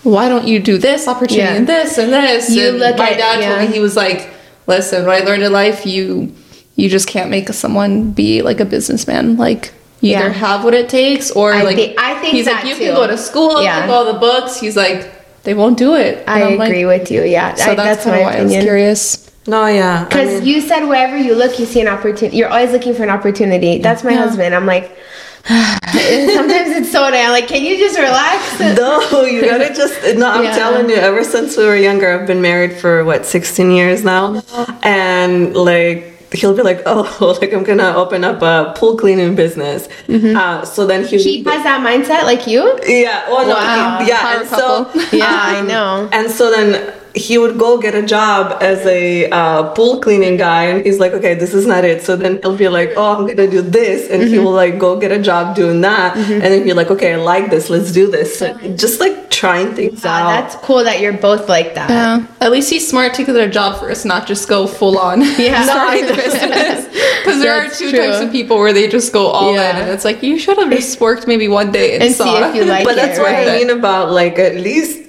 [0.04, 1.56] why don't you do this opportunity Yeah.
[1.56, 2.49] and this and this?
[2.49, 3.56] You and look my at- dad yeah.
[3.58, 4.30] told me he was like,
[4.67, 6.34] listen, what I learned in life, you
[6.76, 9.38] you just can't make someone be like a businessman.
[9.38, 12.63] Like you either have what it takes or I like thi- I think he's that
[12.63, 12.85] like you too.
[12.85, 13.85] can go to school, Yeah.
[13.87, 13.91] yeah.
[13.93, 14.59] all the books.
[14.59, 15.09] He's like,
[15.43, 16.23] they won't do it.
[16.27, 17.23] I And I'm agree Like, with you.
[17.23, 19.29] Yeah, so I, that's, that's, my of why I was curious.
[19.47, 20.01] No, yeah.
[20.01, 22.37] I Because mean- you said wherever you look, you see an opportunity.
[22.37, 23.79] You're always looking for an opportunity.
[23.79, 24.17] That's my Yeah.
[24.25, 24.53] husband.
[24.55, 24.95] I'm like,
[25.47, 28.59] sometimes it's so damn like, can you just relax?
[28.77, 30.15] No, you gotta just.
[30.17, 30.55] No, I'm Yeah.
[30.55, 30.95] telling you.
[30.95, 34.41] Ever since we were younger, I've been married for what 16 years now,
[34.83, 39.88] and like he'll be like, "Oh, like I'm gonna open up a pool cleaning business."
[40.10, 42.62] Uh, so then he, He has that mindset like you?
[42.88, 44.00] yeah, oh no, Wow.
[44.02, 45.02] he- yeah, Power and so couple.
[45.17, 46.10] Yeah, I know.
[46.12, 50.63] and so then he would go get a job as a uh, pool cleaning guy,
[50.65, 53.28] and he's like, "Okay, this is not it." So then he'll be like, "Oh, I'm
[53.28, 54.43] gonna do this," and he mm-hmm.
[54.43, 56.34] will like go get a job doing that, mm-hmm.
[56.34, 57.69] and then be like, "Okay, I like this.
[57.69, 60.41] Let's do this." So just like trying things Wow, out.
[60.41, 61.89] that's cool that you're both like that.
[61.89, 62.26] Yeah.
[62.39, 65.21] At least he's smart to get a job first, not just go full on.
[65.43, 65.63] Yeah.
[65.73, 66.88] starting the business.
[67.23, 67.99] Because there are two true.
[67.99, 69.69] types of people where they just go all Yeah.
[69.69, 72.23] in, and it's like you should have just worked maybe one day and, And see
[72.23, 73.47] if you like but that's it, what right?
[73.47, 75.02] I mean about like at least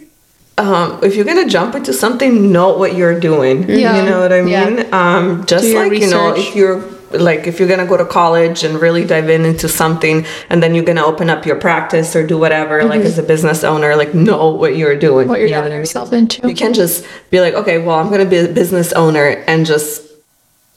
[0.59, 3.69] um, if you're gonna jump into something, know what you're doing.
[3.69, 3.97] Yeah.
[4.03, 4.71] You know what I Yeah.
[4.71, 4.87] mean?
[4.93, 8.05] Um, just Do your like you know, if you're like if you're gonna go to
[8.05, 12.15] college and really dive in into something, and then you're gonna open up your practice
[12.17, 15.29] or do whatever, like as a business owner, like know what you're doing.
[15.29, 16.47] What you're You getting I yourself into.
[16.49, 20.03] You can't just be like, okay, well, I'm gonna be a business owner and just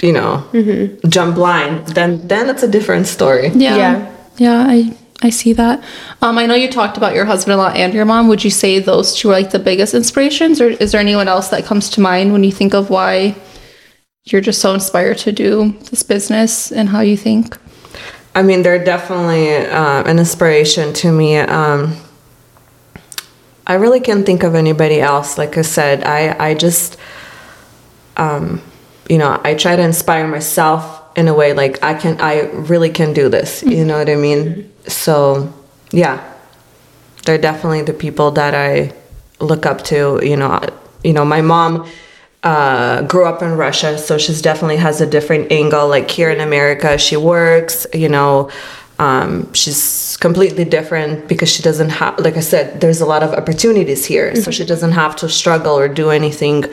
[0.01, 0.43] you know
[1.07, 1.87] jump blind.
[1.89, 3.49] Then then it's a different story.
[3.53, 3.75] Yeah.
[3.77, 4.05] Yeah.
[4.37, 5.83] Yeah, I I see that.
[6.21, 8.27] Um, I know you talked about your husband a lot and your mom.
[8.27, 11.47] Would you say those two are like the biggest inspirations, or is there anyone else
[11.49, 13.35] that comes to mind when you think of why
[14.25, 17.57] you're just so inspired to do this business and how you think?
[18.35, 21.37] I mean, they're definitely uh, an inspiration to me.
[21.37, 21.95] Um,
[23.65, 25.39] I really can't think of anybody else.
[25.39, 26.97] Like I said, I, I just,
[28.17, 28.61] um,
[29.09, 32.91] you know, I try to inspire myself in a way like I can, I really
[32.91, 33.63] can do this.
[33.63, 34.71] You know what I mean?
[34.87, 35.51] So,
[35.91, 36.23] yeah,
[37.25, 38.93] they're definitely the people that I
[39.39, 40.21] look up to.
[40.23, 40.61] You know,
[41.03, 41.89] you know, my mom
[42.43, 45.87] uh, grew up in Russia, so she's definitely has a different angle.
[45.87, 47.87] Like here in America, she works.
[47.93, 48.51] You know,
[48.99, 53.33] um, she's completely different because she doesn't have, like I said, there's a lot of
[53.33, 56.65] opportunities here, so she doesn't have to struggle or do anything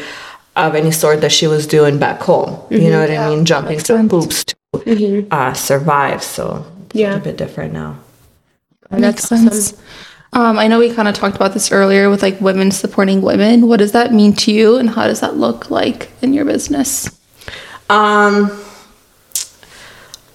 [0.56, 2.60] of any sort that she was doing back home.
[2.70, 3.44] You know what I mean?
[3.44, 6.22] Jumping through hoops to uh, survive.
[6.22, 7.16] So it's Yeah.
[7.16, 7.98] a bit different now.
[8.90, 9.74] Makes sense.
[10.32, 13.66] Um, I know we kind of talked about this earlier with like women supporting women.
[13.68, 17.08] What does that mean to you, and how does that look like in your business?
[17.88, 18.50] Um,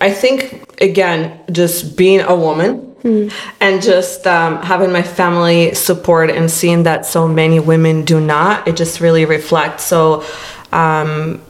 [0.01, 6.49] I think again, just being a woman and just um, having my family support and
[6.49, 9.83] seeing that so many women do not, it just really reflects.
[9.83, 10.23] So,
[10.71, 11.41] um,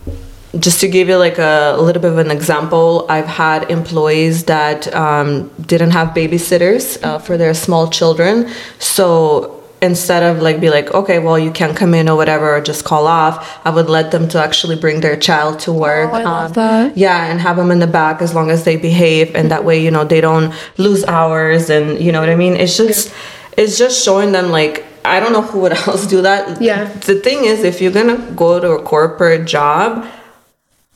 [0.58, 4.46] just to give you like a, a little bit of an example, I've had employees
[4.46, 8.50] that um, didn't have babysitters uh, for their small children.
[8.80, 12.62] So instead of like be like, okay, well you can't come in or whatever, or
[12.62, 16.12] just call off, I would let them to actually bring their child to work.
[16.12, 16.98] Oh, I love um, that.
[16.98, 19.84] yeah, and have them in the back as long as they behave, and that way
[19.84, 22.56] you know they don't lose hours, and you know what I mean.
[22.56, 23.14] It's just
[23.58, 26.62] it's just showing them like I don't know who would else do that.
[26.62, 26.86] Yeah.
[26.86, 30.06] The thing is, if you're gonna go to a corporate job,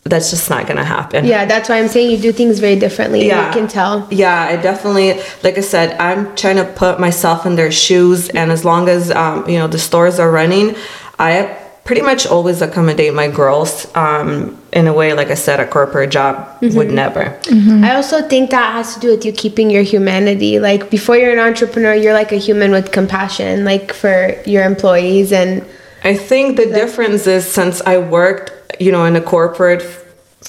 [0.06, 1.26] that's just not gonna happen.
[1.26, 3.26] Yeah, that's why I'm saying you do things very differently.
[3.26, 3.48] Yeah.
[3.48, 4.08] You can tell.
[4.12, 8.52] Yeah, I definitely, like I said, I'm trying to put myself in their shoes, and
[8.52, 10.76] as long as um, you know the stores are running,
[11.20, 15.68] I pretty much always accommodate my girls um, in a way like i said a
[15.68, 17.38] corporate job would never
[17.84, 20.60] I also think that has to do with you keeping your humanity.
[20.60, 25.34] Like before you're an entrepreneur, you're like a human with compassion, like for your employees
[25.34, 25.66] and
[26.04, 29.84] I think the difference is since I worked, you know, in a corporate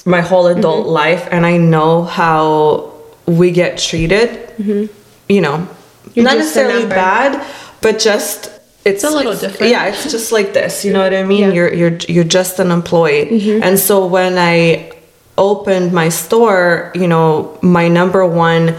[0.05, 1.03] my whole adult Mm-hmm.
[1.03, 2.91] life, and I know how
[3.25, 4.29] we get treated.
[4.57, 6.11] You know, Mm-hmm.
[6.13, 7.43] You're not necessarily bad,
[7.81, 8.51] but just
[8.85, 9.71] it's, a little different.
[9.71, 10.85] Yeah, it's just like this.
[10.85, 11.39] You know what I mean?
[11.39, 11.47] Yeah.
[11.47, 11.55] Mm-hmm.
[11.55, 14.91] You're you're you're just an employee, and so when I
[15.37, 18.75] opened my store, you know, my number one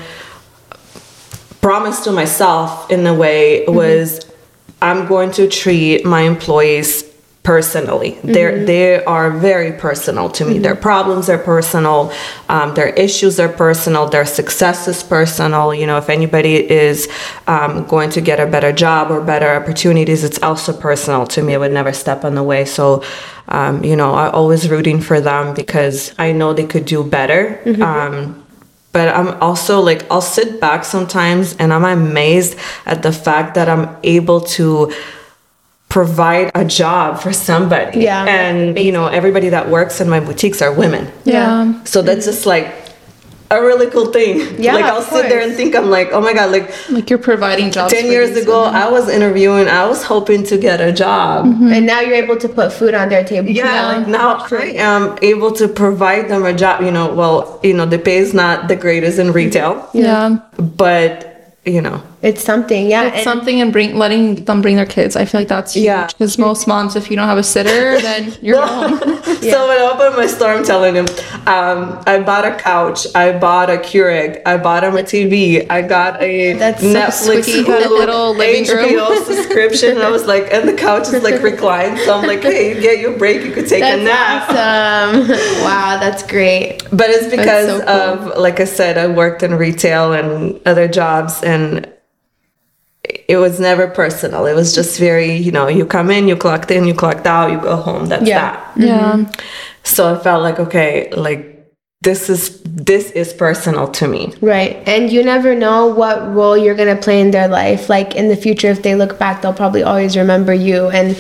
[1.61, 4.25] promise to myself in a way was
[4.81, 7.03] I'm going to treat my employees
[7.47, 8.19] personally.
[8.25, 10.59] They're they are very personal to me.
[10.59, 12.13] Their problems are personal.
[12.49, 14.09] Um, their issues are personal.
[14.09, 15.73] Their success is personal.
[15.73, 17.09] You know, if anybody is
[17.47, 21.55] um, going to get a better job or better opportunities, it's also personal to me.
[21.55, 22.65] I would never step on the way.
[22.65, 23.05] So,
[23.47, 27.63] um, you know, I'm always rooting for them because I know they could do better.
[27.81, 28.43] Um,
[28.91, 33.69] but I'm also like I'll sit back sometimes and I'm amazed at the fact that
[33.69, 34.91] I'm able to
[35.97, 38.01] provide a job for somebody.
[38.01, 38.27] Yeah.
[38.27, 41.11] And you know, everybody that works in my boutiques are women.
[41.25, 41.83] Yeah.
[41.85, 42.67] So that's just like
[43.51, 44.61] a really cool thing.
[44.61, 47.09] Yeah, Like I'll of sit there and think I'm like, oh my god, like Like
[47.09, 47.95] you're providing jobs.
[47.95, 48.75] 10 for years ago women.
[48.85, 51.47] I was interviewing, I was hoping to get a job.
[51.47, 53.49] and now you're able to put food on their table.
[53.49, 56.83] Yeah, like now I am able to provide them a job.
[56.83, 60.41] You know, well, you know, the pay is not the greatest in retail, Yeah.
[60.59, 61.33] but
[61.65, 62.89] you know, It's something.
[62.91, 63.05] Yeah.
[63.05, 65.15] It's and- something and bring letting them bring their kids.
[65.15, 65.85] I feel like that's huge.
[65.85, 66.09] Yeah.
[66.09, 68.99] Because most moms, if you don't have a sitter, then you're home.
[69.47, 71.07] So when I opened my store, I'm telling him,
[71.47, 75.83] um, I bought a couch, I bought a Keurig, I bought him a TV, I
[75.83, 77.67] got a That's Netflix, sweet.
[77.67, 79.25] You a little living HBO room.
[79.37, 79.91] subscription.
[79.91, 82.81] And I was like, and the couch is like reclined, so I'm like, hey, you
[82.81, 84.49] get your break, you could take a nap.
[84.49, 85.29] awesome.
[85.63, 86.83] wow, that's great.
[86.91, 87.89] But it's because so cool.
[87.89, 91.87] of, like I said, I worked in retail and other jobs, and
[93.29, 94.47] it was never personal.
[94.47, 97.51] It was just very, you know, you come in, you clocked in, you clocked out,
[97.51, 98.07] you go home.
[98.07, 98.41] That's Yeah.
[98.41, 98.71] that.
[98.71, 98.83] Mm-hmm.
[98.83, 99.13] yeah.
[99.13, 99.41] Mm-hmm.
[99.83, 101.53] So I felt like, okay, like
[102.03, 104.33] this is this is personal to me.
[104.41, 104.77] Right.
[104.87, 107.89] And you never know what role you're going to play in their life.
[107.89, 111.17] Like in the future, if they look back, they'll probably always remember you and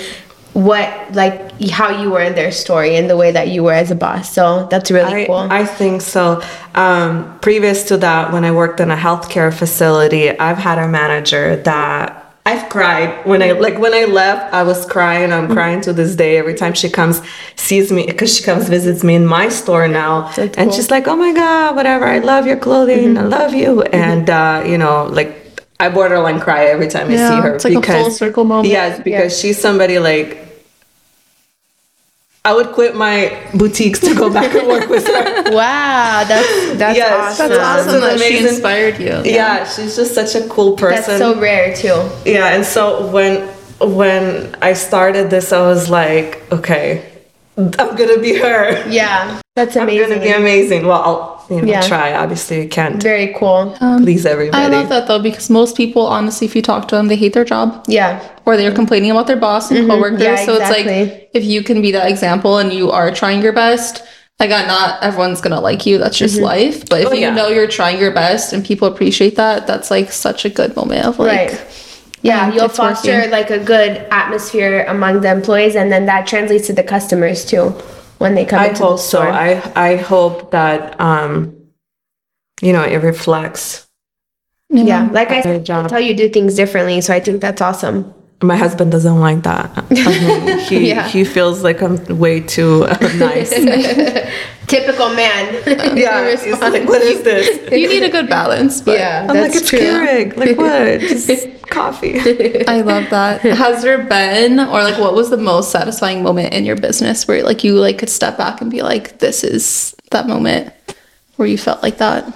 [0.52, 3.90] what, like, how you were in their story and the way that you were as
[3.90, 4.32] a boss.
[4.32, 5.36] So that's really I, cool.
[5.36, 6.42] I think so.
[6.74, 11.56] Um, previous to that, when I worked in a healthcare facility, I've had a manager
[11.62, 14.54] that I've cried when I like when I left.
[14.54, 15.32] I was crying.
[15.32, 17.20] I'm crying to this day every time she comes
[17.56, 20.72] sees me because she comes visits me in my store now, and cool.
[20.72, 22.04] she's like, "Oh my god, whatever.
[22.04, 23.18] I love your clothing.
[23.18, 27.40] I love you." And uh, you know, like I borderline cry every time I see
[27.42, 28.68] her it's like a full circle moment.
[28.68, 30.45] Yes, because she's somebody like.
[32.46, 35.50] I would quit my boutiques to go back and work with her.
[35.52, 36.24] wow.
[36.28, 37.48] That's, that's Yes, awesome.
[37.48, 38.48] That's That's awesome that she amazing.
[38.54, 39.22] inspired you.
[39.32, 41.98] yeah she's just such a cool person That's so rare, too.
[42.24, 43.48] yeah and so when
[43.80, 47.04] when i started this i was like okay
[47.58, 49.40] i'm gonna be her Yeah.
[49.54, 50.04] That's amazing.
[50.04, 51.80] i'm gonna be amazing well i'll you know Yeah.
[51.82, 53.74] try obviously you can't Very cool.
[54.02, 57.08] please everybody I love that though because most people, honestly, if you talk to them,
[57.08, 58.20] they hate their job Yeah.
[58.46, 60.20] or they're complaining about their boss and coworkers.
[60.20, 60.36] Mm-hmm.
[60.38, 63.52] Yeah, so it's like if you can be that example and you are trying your
[63.52, 64.02] best.
[64.38, 65.96] Like, uh, not everyone's gonna like you.
[65.98, 66.26] That's Mm-hmm.
[66.26, 66.88] just life.
[66.90, 67.34] But if Oh, you yeah.
[67.34, 71.06] know you're trying your best and people appreciate that, that's like such a good moment
[71.06, 71.60] of like, Right.
[72.22, 73.30] Yeah, um, you'll foster working.
[73.30, 77.72] like a good atmosphere among the employees, and then that translates to the customers too
[78.18, 81.54] when they come i into the hope so i i hope that um
[82.60, 83.86] you know it reflects
[84.68, 85.84] yeah, like I Good said, job.
[85.84, 87.00] that's how you do things differently.
[87.00, 88.12] So I think that's awesome.
[88.42, 91.08] My husband doesn't like that I mean, he Yeah.
[91.08, 93.50] he feels like i'm way too uh, nice
[94.66, 95.62] Typical man.
[95.96, 98.80] yeah he's like what is this you need a good balance.
[98.80, 99.78] But yeah, I'm that's like, it's true.
[99.78, 100.36] Keurig.
[100.36, 101.00] Like, what?
[101.00, 102.66] Just coffee.
[102.66, 103.42] I love that.
[103.42, 107.44] Has there been, or like, what was the most satisfying moment in your business where
[107.44, 110.72] like you like could step back and be like, this is that moment
[111.36, 112.32] where you felt like that?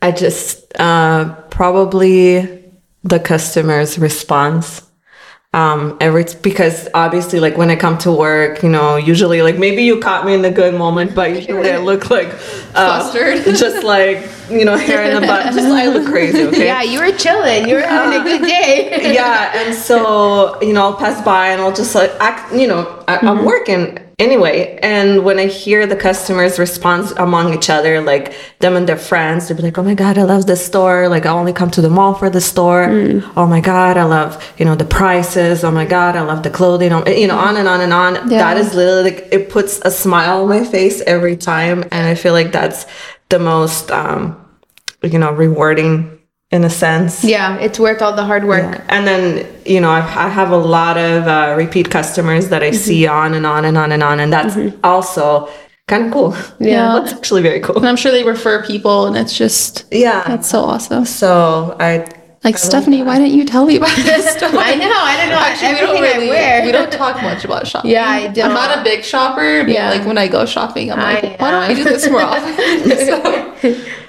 [0.00, 2.61] I just, uh, probably
[3.04, 4.82] the customer's response.
[5.54, 9.82] Um, every, because obviously, like, when I come to work, you know, usually, like, maybe
[9.82, 12.28] you caught me in a good moment, but usually I look like,
[12.74, 13.44] uh, Flustered.
[13.58, 15.52] just like, you know, hair in the butt.
[15.52, 16.64] Just, I look crazy, okay?
[16.64, 17.68] Yeah, you were chilling.
[17.68, 19.12] You were having a good day.
[19.14, 23.04] yeah and so you know i'll pass by and i'll just like act you know
[23.08, 28.34] I, i'm working anyway, and when I hear the customers respond among each other, like
[28.60, 31.08] them and their friends, they'd be like, "Oh my god, I love this store!
[31.08, 32.84] Like I only come to the mall for the store.
[33.36, 35.64] Oh my god, I love you know the prices.
[35.64, 36.92] Oh my god, I love the clothing.
[36.92, 38.28] Oh, You know, on and on and on.
[38.28, 42.14] That is literally like it puts a smile on my face every time, and I
[42.14, 42.86] feel like that's
[43.28, 44.36] the most um,
[45.02, 46.11] you know rewarding
[46.52, 47.24] in a sense.
[47.24, 48.82] Yeah, it's worth all the hard work.
[48.88, 52.70] And then, you know, I, I have a lot of uh, repeat customers that I
[52.70, 52.76] Mm-hmm.
[52.76, 54.20] see on and on and on and on.
[54.20, 55.48] And that's also
[55.88, 56.36] kind of cool.
[56.60, 57.00] Yeah.
[57.00, 57.76] That's actually very cool.
[57.78, 60.22] And I'm sure they refer people, and it's just Yeah.
[60.26, 61.04] that's so awesome.
[61.06, 62.06] So I,
[62.44, 64.50] Like Stephanie, why didn't you tell me about this store?
[64.52, 64.92] I know.
[65.12, 65.38] I don't know.
[65.48, 66.26] Actually, we don't really.
[66.28, 66.64] I wear.
[66.66, 67.92] We don't talk much about shopping.
[67.92, 68.46] Yeah, I don't.
[68.50, 69.90] I'm not a big shopper, but Yeah.
[69.94, 72.54] like when I go shopping, I'm I like, why don't I do this more often?
[73.08, 73.16] so,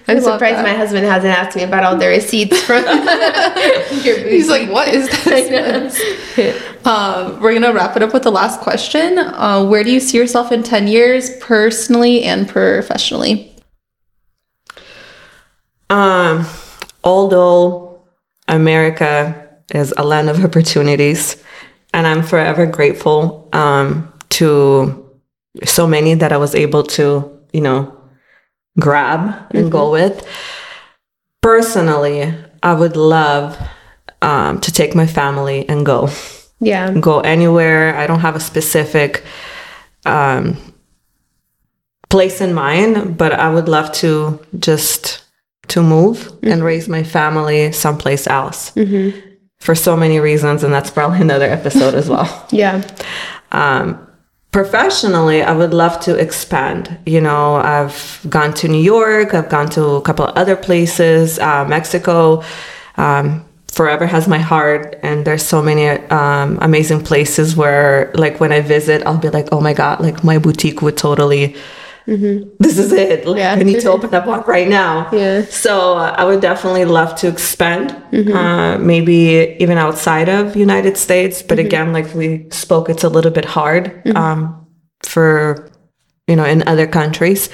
[0.07, 0.63] I'm surprised that.
[0.63, 2.83] my husband hasn't asked me about all the receipts from
[4.03, 6.85] your He's like, what is this?
[6.85, 9.17] um, we're gonna wrap it up with the last question.
[9.17, 13.49] Uh, where do you see yourself in ten years, personally and professionally?
[15.89, 16.45] um,
[17.03, 18.01] although
[18.47, 21.41] America is a land of opportunities,
[21.93, 24.99] and I'm forever grateful um, to
[25.63, 27.95] so many that I was able to, you know,
[28.79, 30.25] grab and go with.
[31.41, 33.57] Personally, I would love
[34.21, 36.09] um, to take my family and go
[36.59, 36.91] yeah.
[36.91, 37.95] go anywhere.
[37.95, 39.23] I don't have a specific
[40.05, 40.57] um,
[42.09, 45.23] place in mind, but I would love to just
[45.69, 48.71] to move and raise my family someplace else
[49.59, 52.47] for so many reasons, and that's probably another episode as well.
[52.51, 52.81] Yeah.
[53.51, 54.07] Um,
[54.53, 56.97] professionally, I would love to expand.
[57.05, 61.39] You know, I've gone to New York, I've gone to a couple of other places,
[61.39, 62.43] uh, Mexico.
[62.95, 68.51] Um, forever has my heart, and there's so many um, amazing places where, like, when
[68.51, 71.55] I visit, I'll be like, oh my god, like my boutique would totally.
[72.59, 73.25] This is it.
[73.25, 73.53] Like, Yeah.
[73.53, 75.09] I need to open up one right now.
[75.11, 75.45] Yeah.
[75.45, 77.91] So uh, I would definitely love to expand,
[78.35, 81.41] uh, maybe even outside of United States.
[81.41, 84.67] But again, like we spoke, it's a little bit hard um,
[85.03, 85.69] for
[86.27, 87.49] you know in other countries.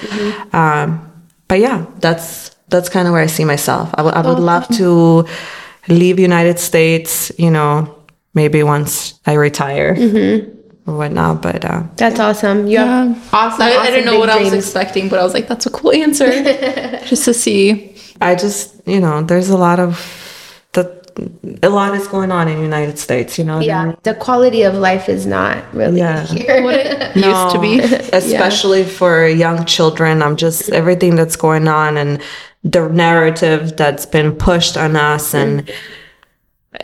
[0.54, 1.06] Um,
[1.48, 3.90] but yeah, that's that's kind of where I see myself.
[3.98, 5.26] I would I would love to
[5.88, 7.32] leave United States.
[7.38, 7.96] You know,
[8.34, 9.96] maybe once I retire
[10.90, 11.42] or whatnot.
[11.42, 12.68] But uh, That's awesome.
[12.68, 13.62] You have awesome.
[13.62, 15.70] I, I didn't know big what I was expecting, but I was like, that's a
[15.70, 16.30] cool answer.
[17.06, 17.96] Just to see.
[18.22, 19.92] I just, you know, there's a lot of
[20.74, 20.84] the
[21.64, 23.60] a lot is going on in the United States, you know.
[23.60, 23.96] Yeah.
[24.04, 26.26] The quality of life is not really Yeah.
[26.26, 26.62] here.
[26.64, 27.80] what it used to be.
[28.14, 30.22] especially for young children.
[30.22, 32.22] I'm just everything that's going on and
[32.64, 35.72] the narrative that's been pushed on us and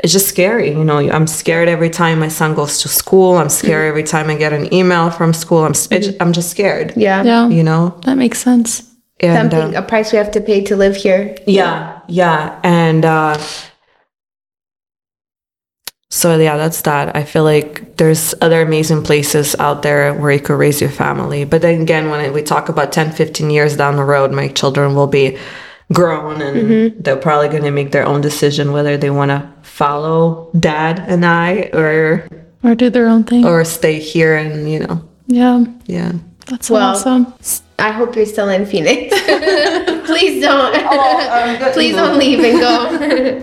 [0.04, 3.38] it's just scary you know i'm scared every time my son goes to school.
[3.38, 5.64] I'm scared every time i get an email from school.
[5.64, 6.94] I'm s- it's- i'm just scared.
[6.96, 7.24] Yeah.
[7.24, 8.00] Yeah, you know?
[8.06, 8.84] That makes sense.
[9.22, 11.36] and uh, Something, a price we have to pay to live here.
[11.48, 12.60] yeah yeah.
[12.64, 13.38] And uh
[16.10, 17.16] so yeah that's that.
[17.16, 21.44] I feel like there's other amazing places out there where you could raise your family.
[21.46, 24.96] But then again when we talk about 10 15 years down the road my children
[24.96, 25.38] will be
[25.94, 29.48] grown and they're probably going to make their own decision whether they want to
[29.80, 32.24] follow dad and i or
[32.64, 33.44] Or do their own thing.
[33.46, 36.12] or stay here and you know yeah, yeah
[36.48, 37.34] that's Well, awesome.
[37.80, 39.10] I hope you're still in Phoenix.
[40.06, 40.74] Please don't.
[40.78, 42.76] Oh, Please don't leave and go.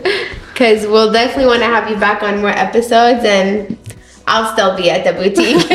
[0.53, 3.77] Because we'll definitely want to have you back on more episodes and
[4.29, 5.67] I'll still be at the boutique.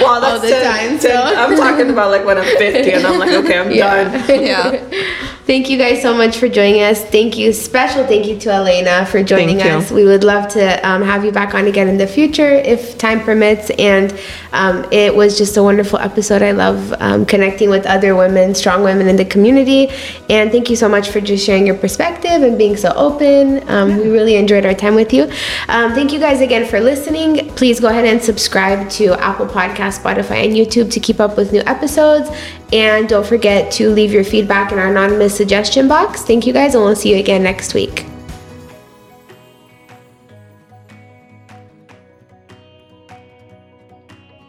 [0.00, 1.10] well All the time, so.
[1.10, 5.33] i'm talking about like when i'm 50 and i'm like okay i'm done Yeah.
[5.46, 7.04] Thank you guys so much for joining us.
[7.04, 7.52] Thank you.
[7.52, 9.90] Special thank you to Elena for joining us.
[9.90, 13.20] We would love to um, have you back on again in the future if time
[13.20, 13.68] permits.
[13.78, 14.18] And
[14.54, 16.40] um, it was just a wonderful episode.
[16.40, 19.90] I love um, connecting with other women, strong women in the community.
[20.30, 23.68] And thank you so much for just sharing your perspective and being so open.
[23.68, 25.24] Um, We really enjoyed our time with you.
[25.68, 27.50] Um, thank you guys again for listening.
[27.50, 31.52] Please go ahead and subscribe to Apple Podcast, Spotify, and YouTube to keep up with
[31.52, 32.30] new episodes.
[32.74, 36.22] And don't forget to leave your feedback in our anonymous suggestion box.
[36.22, 38.04] Thank you guys, and we'll see you again next week.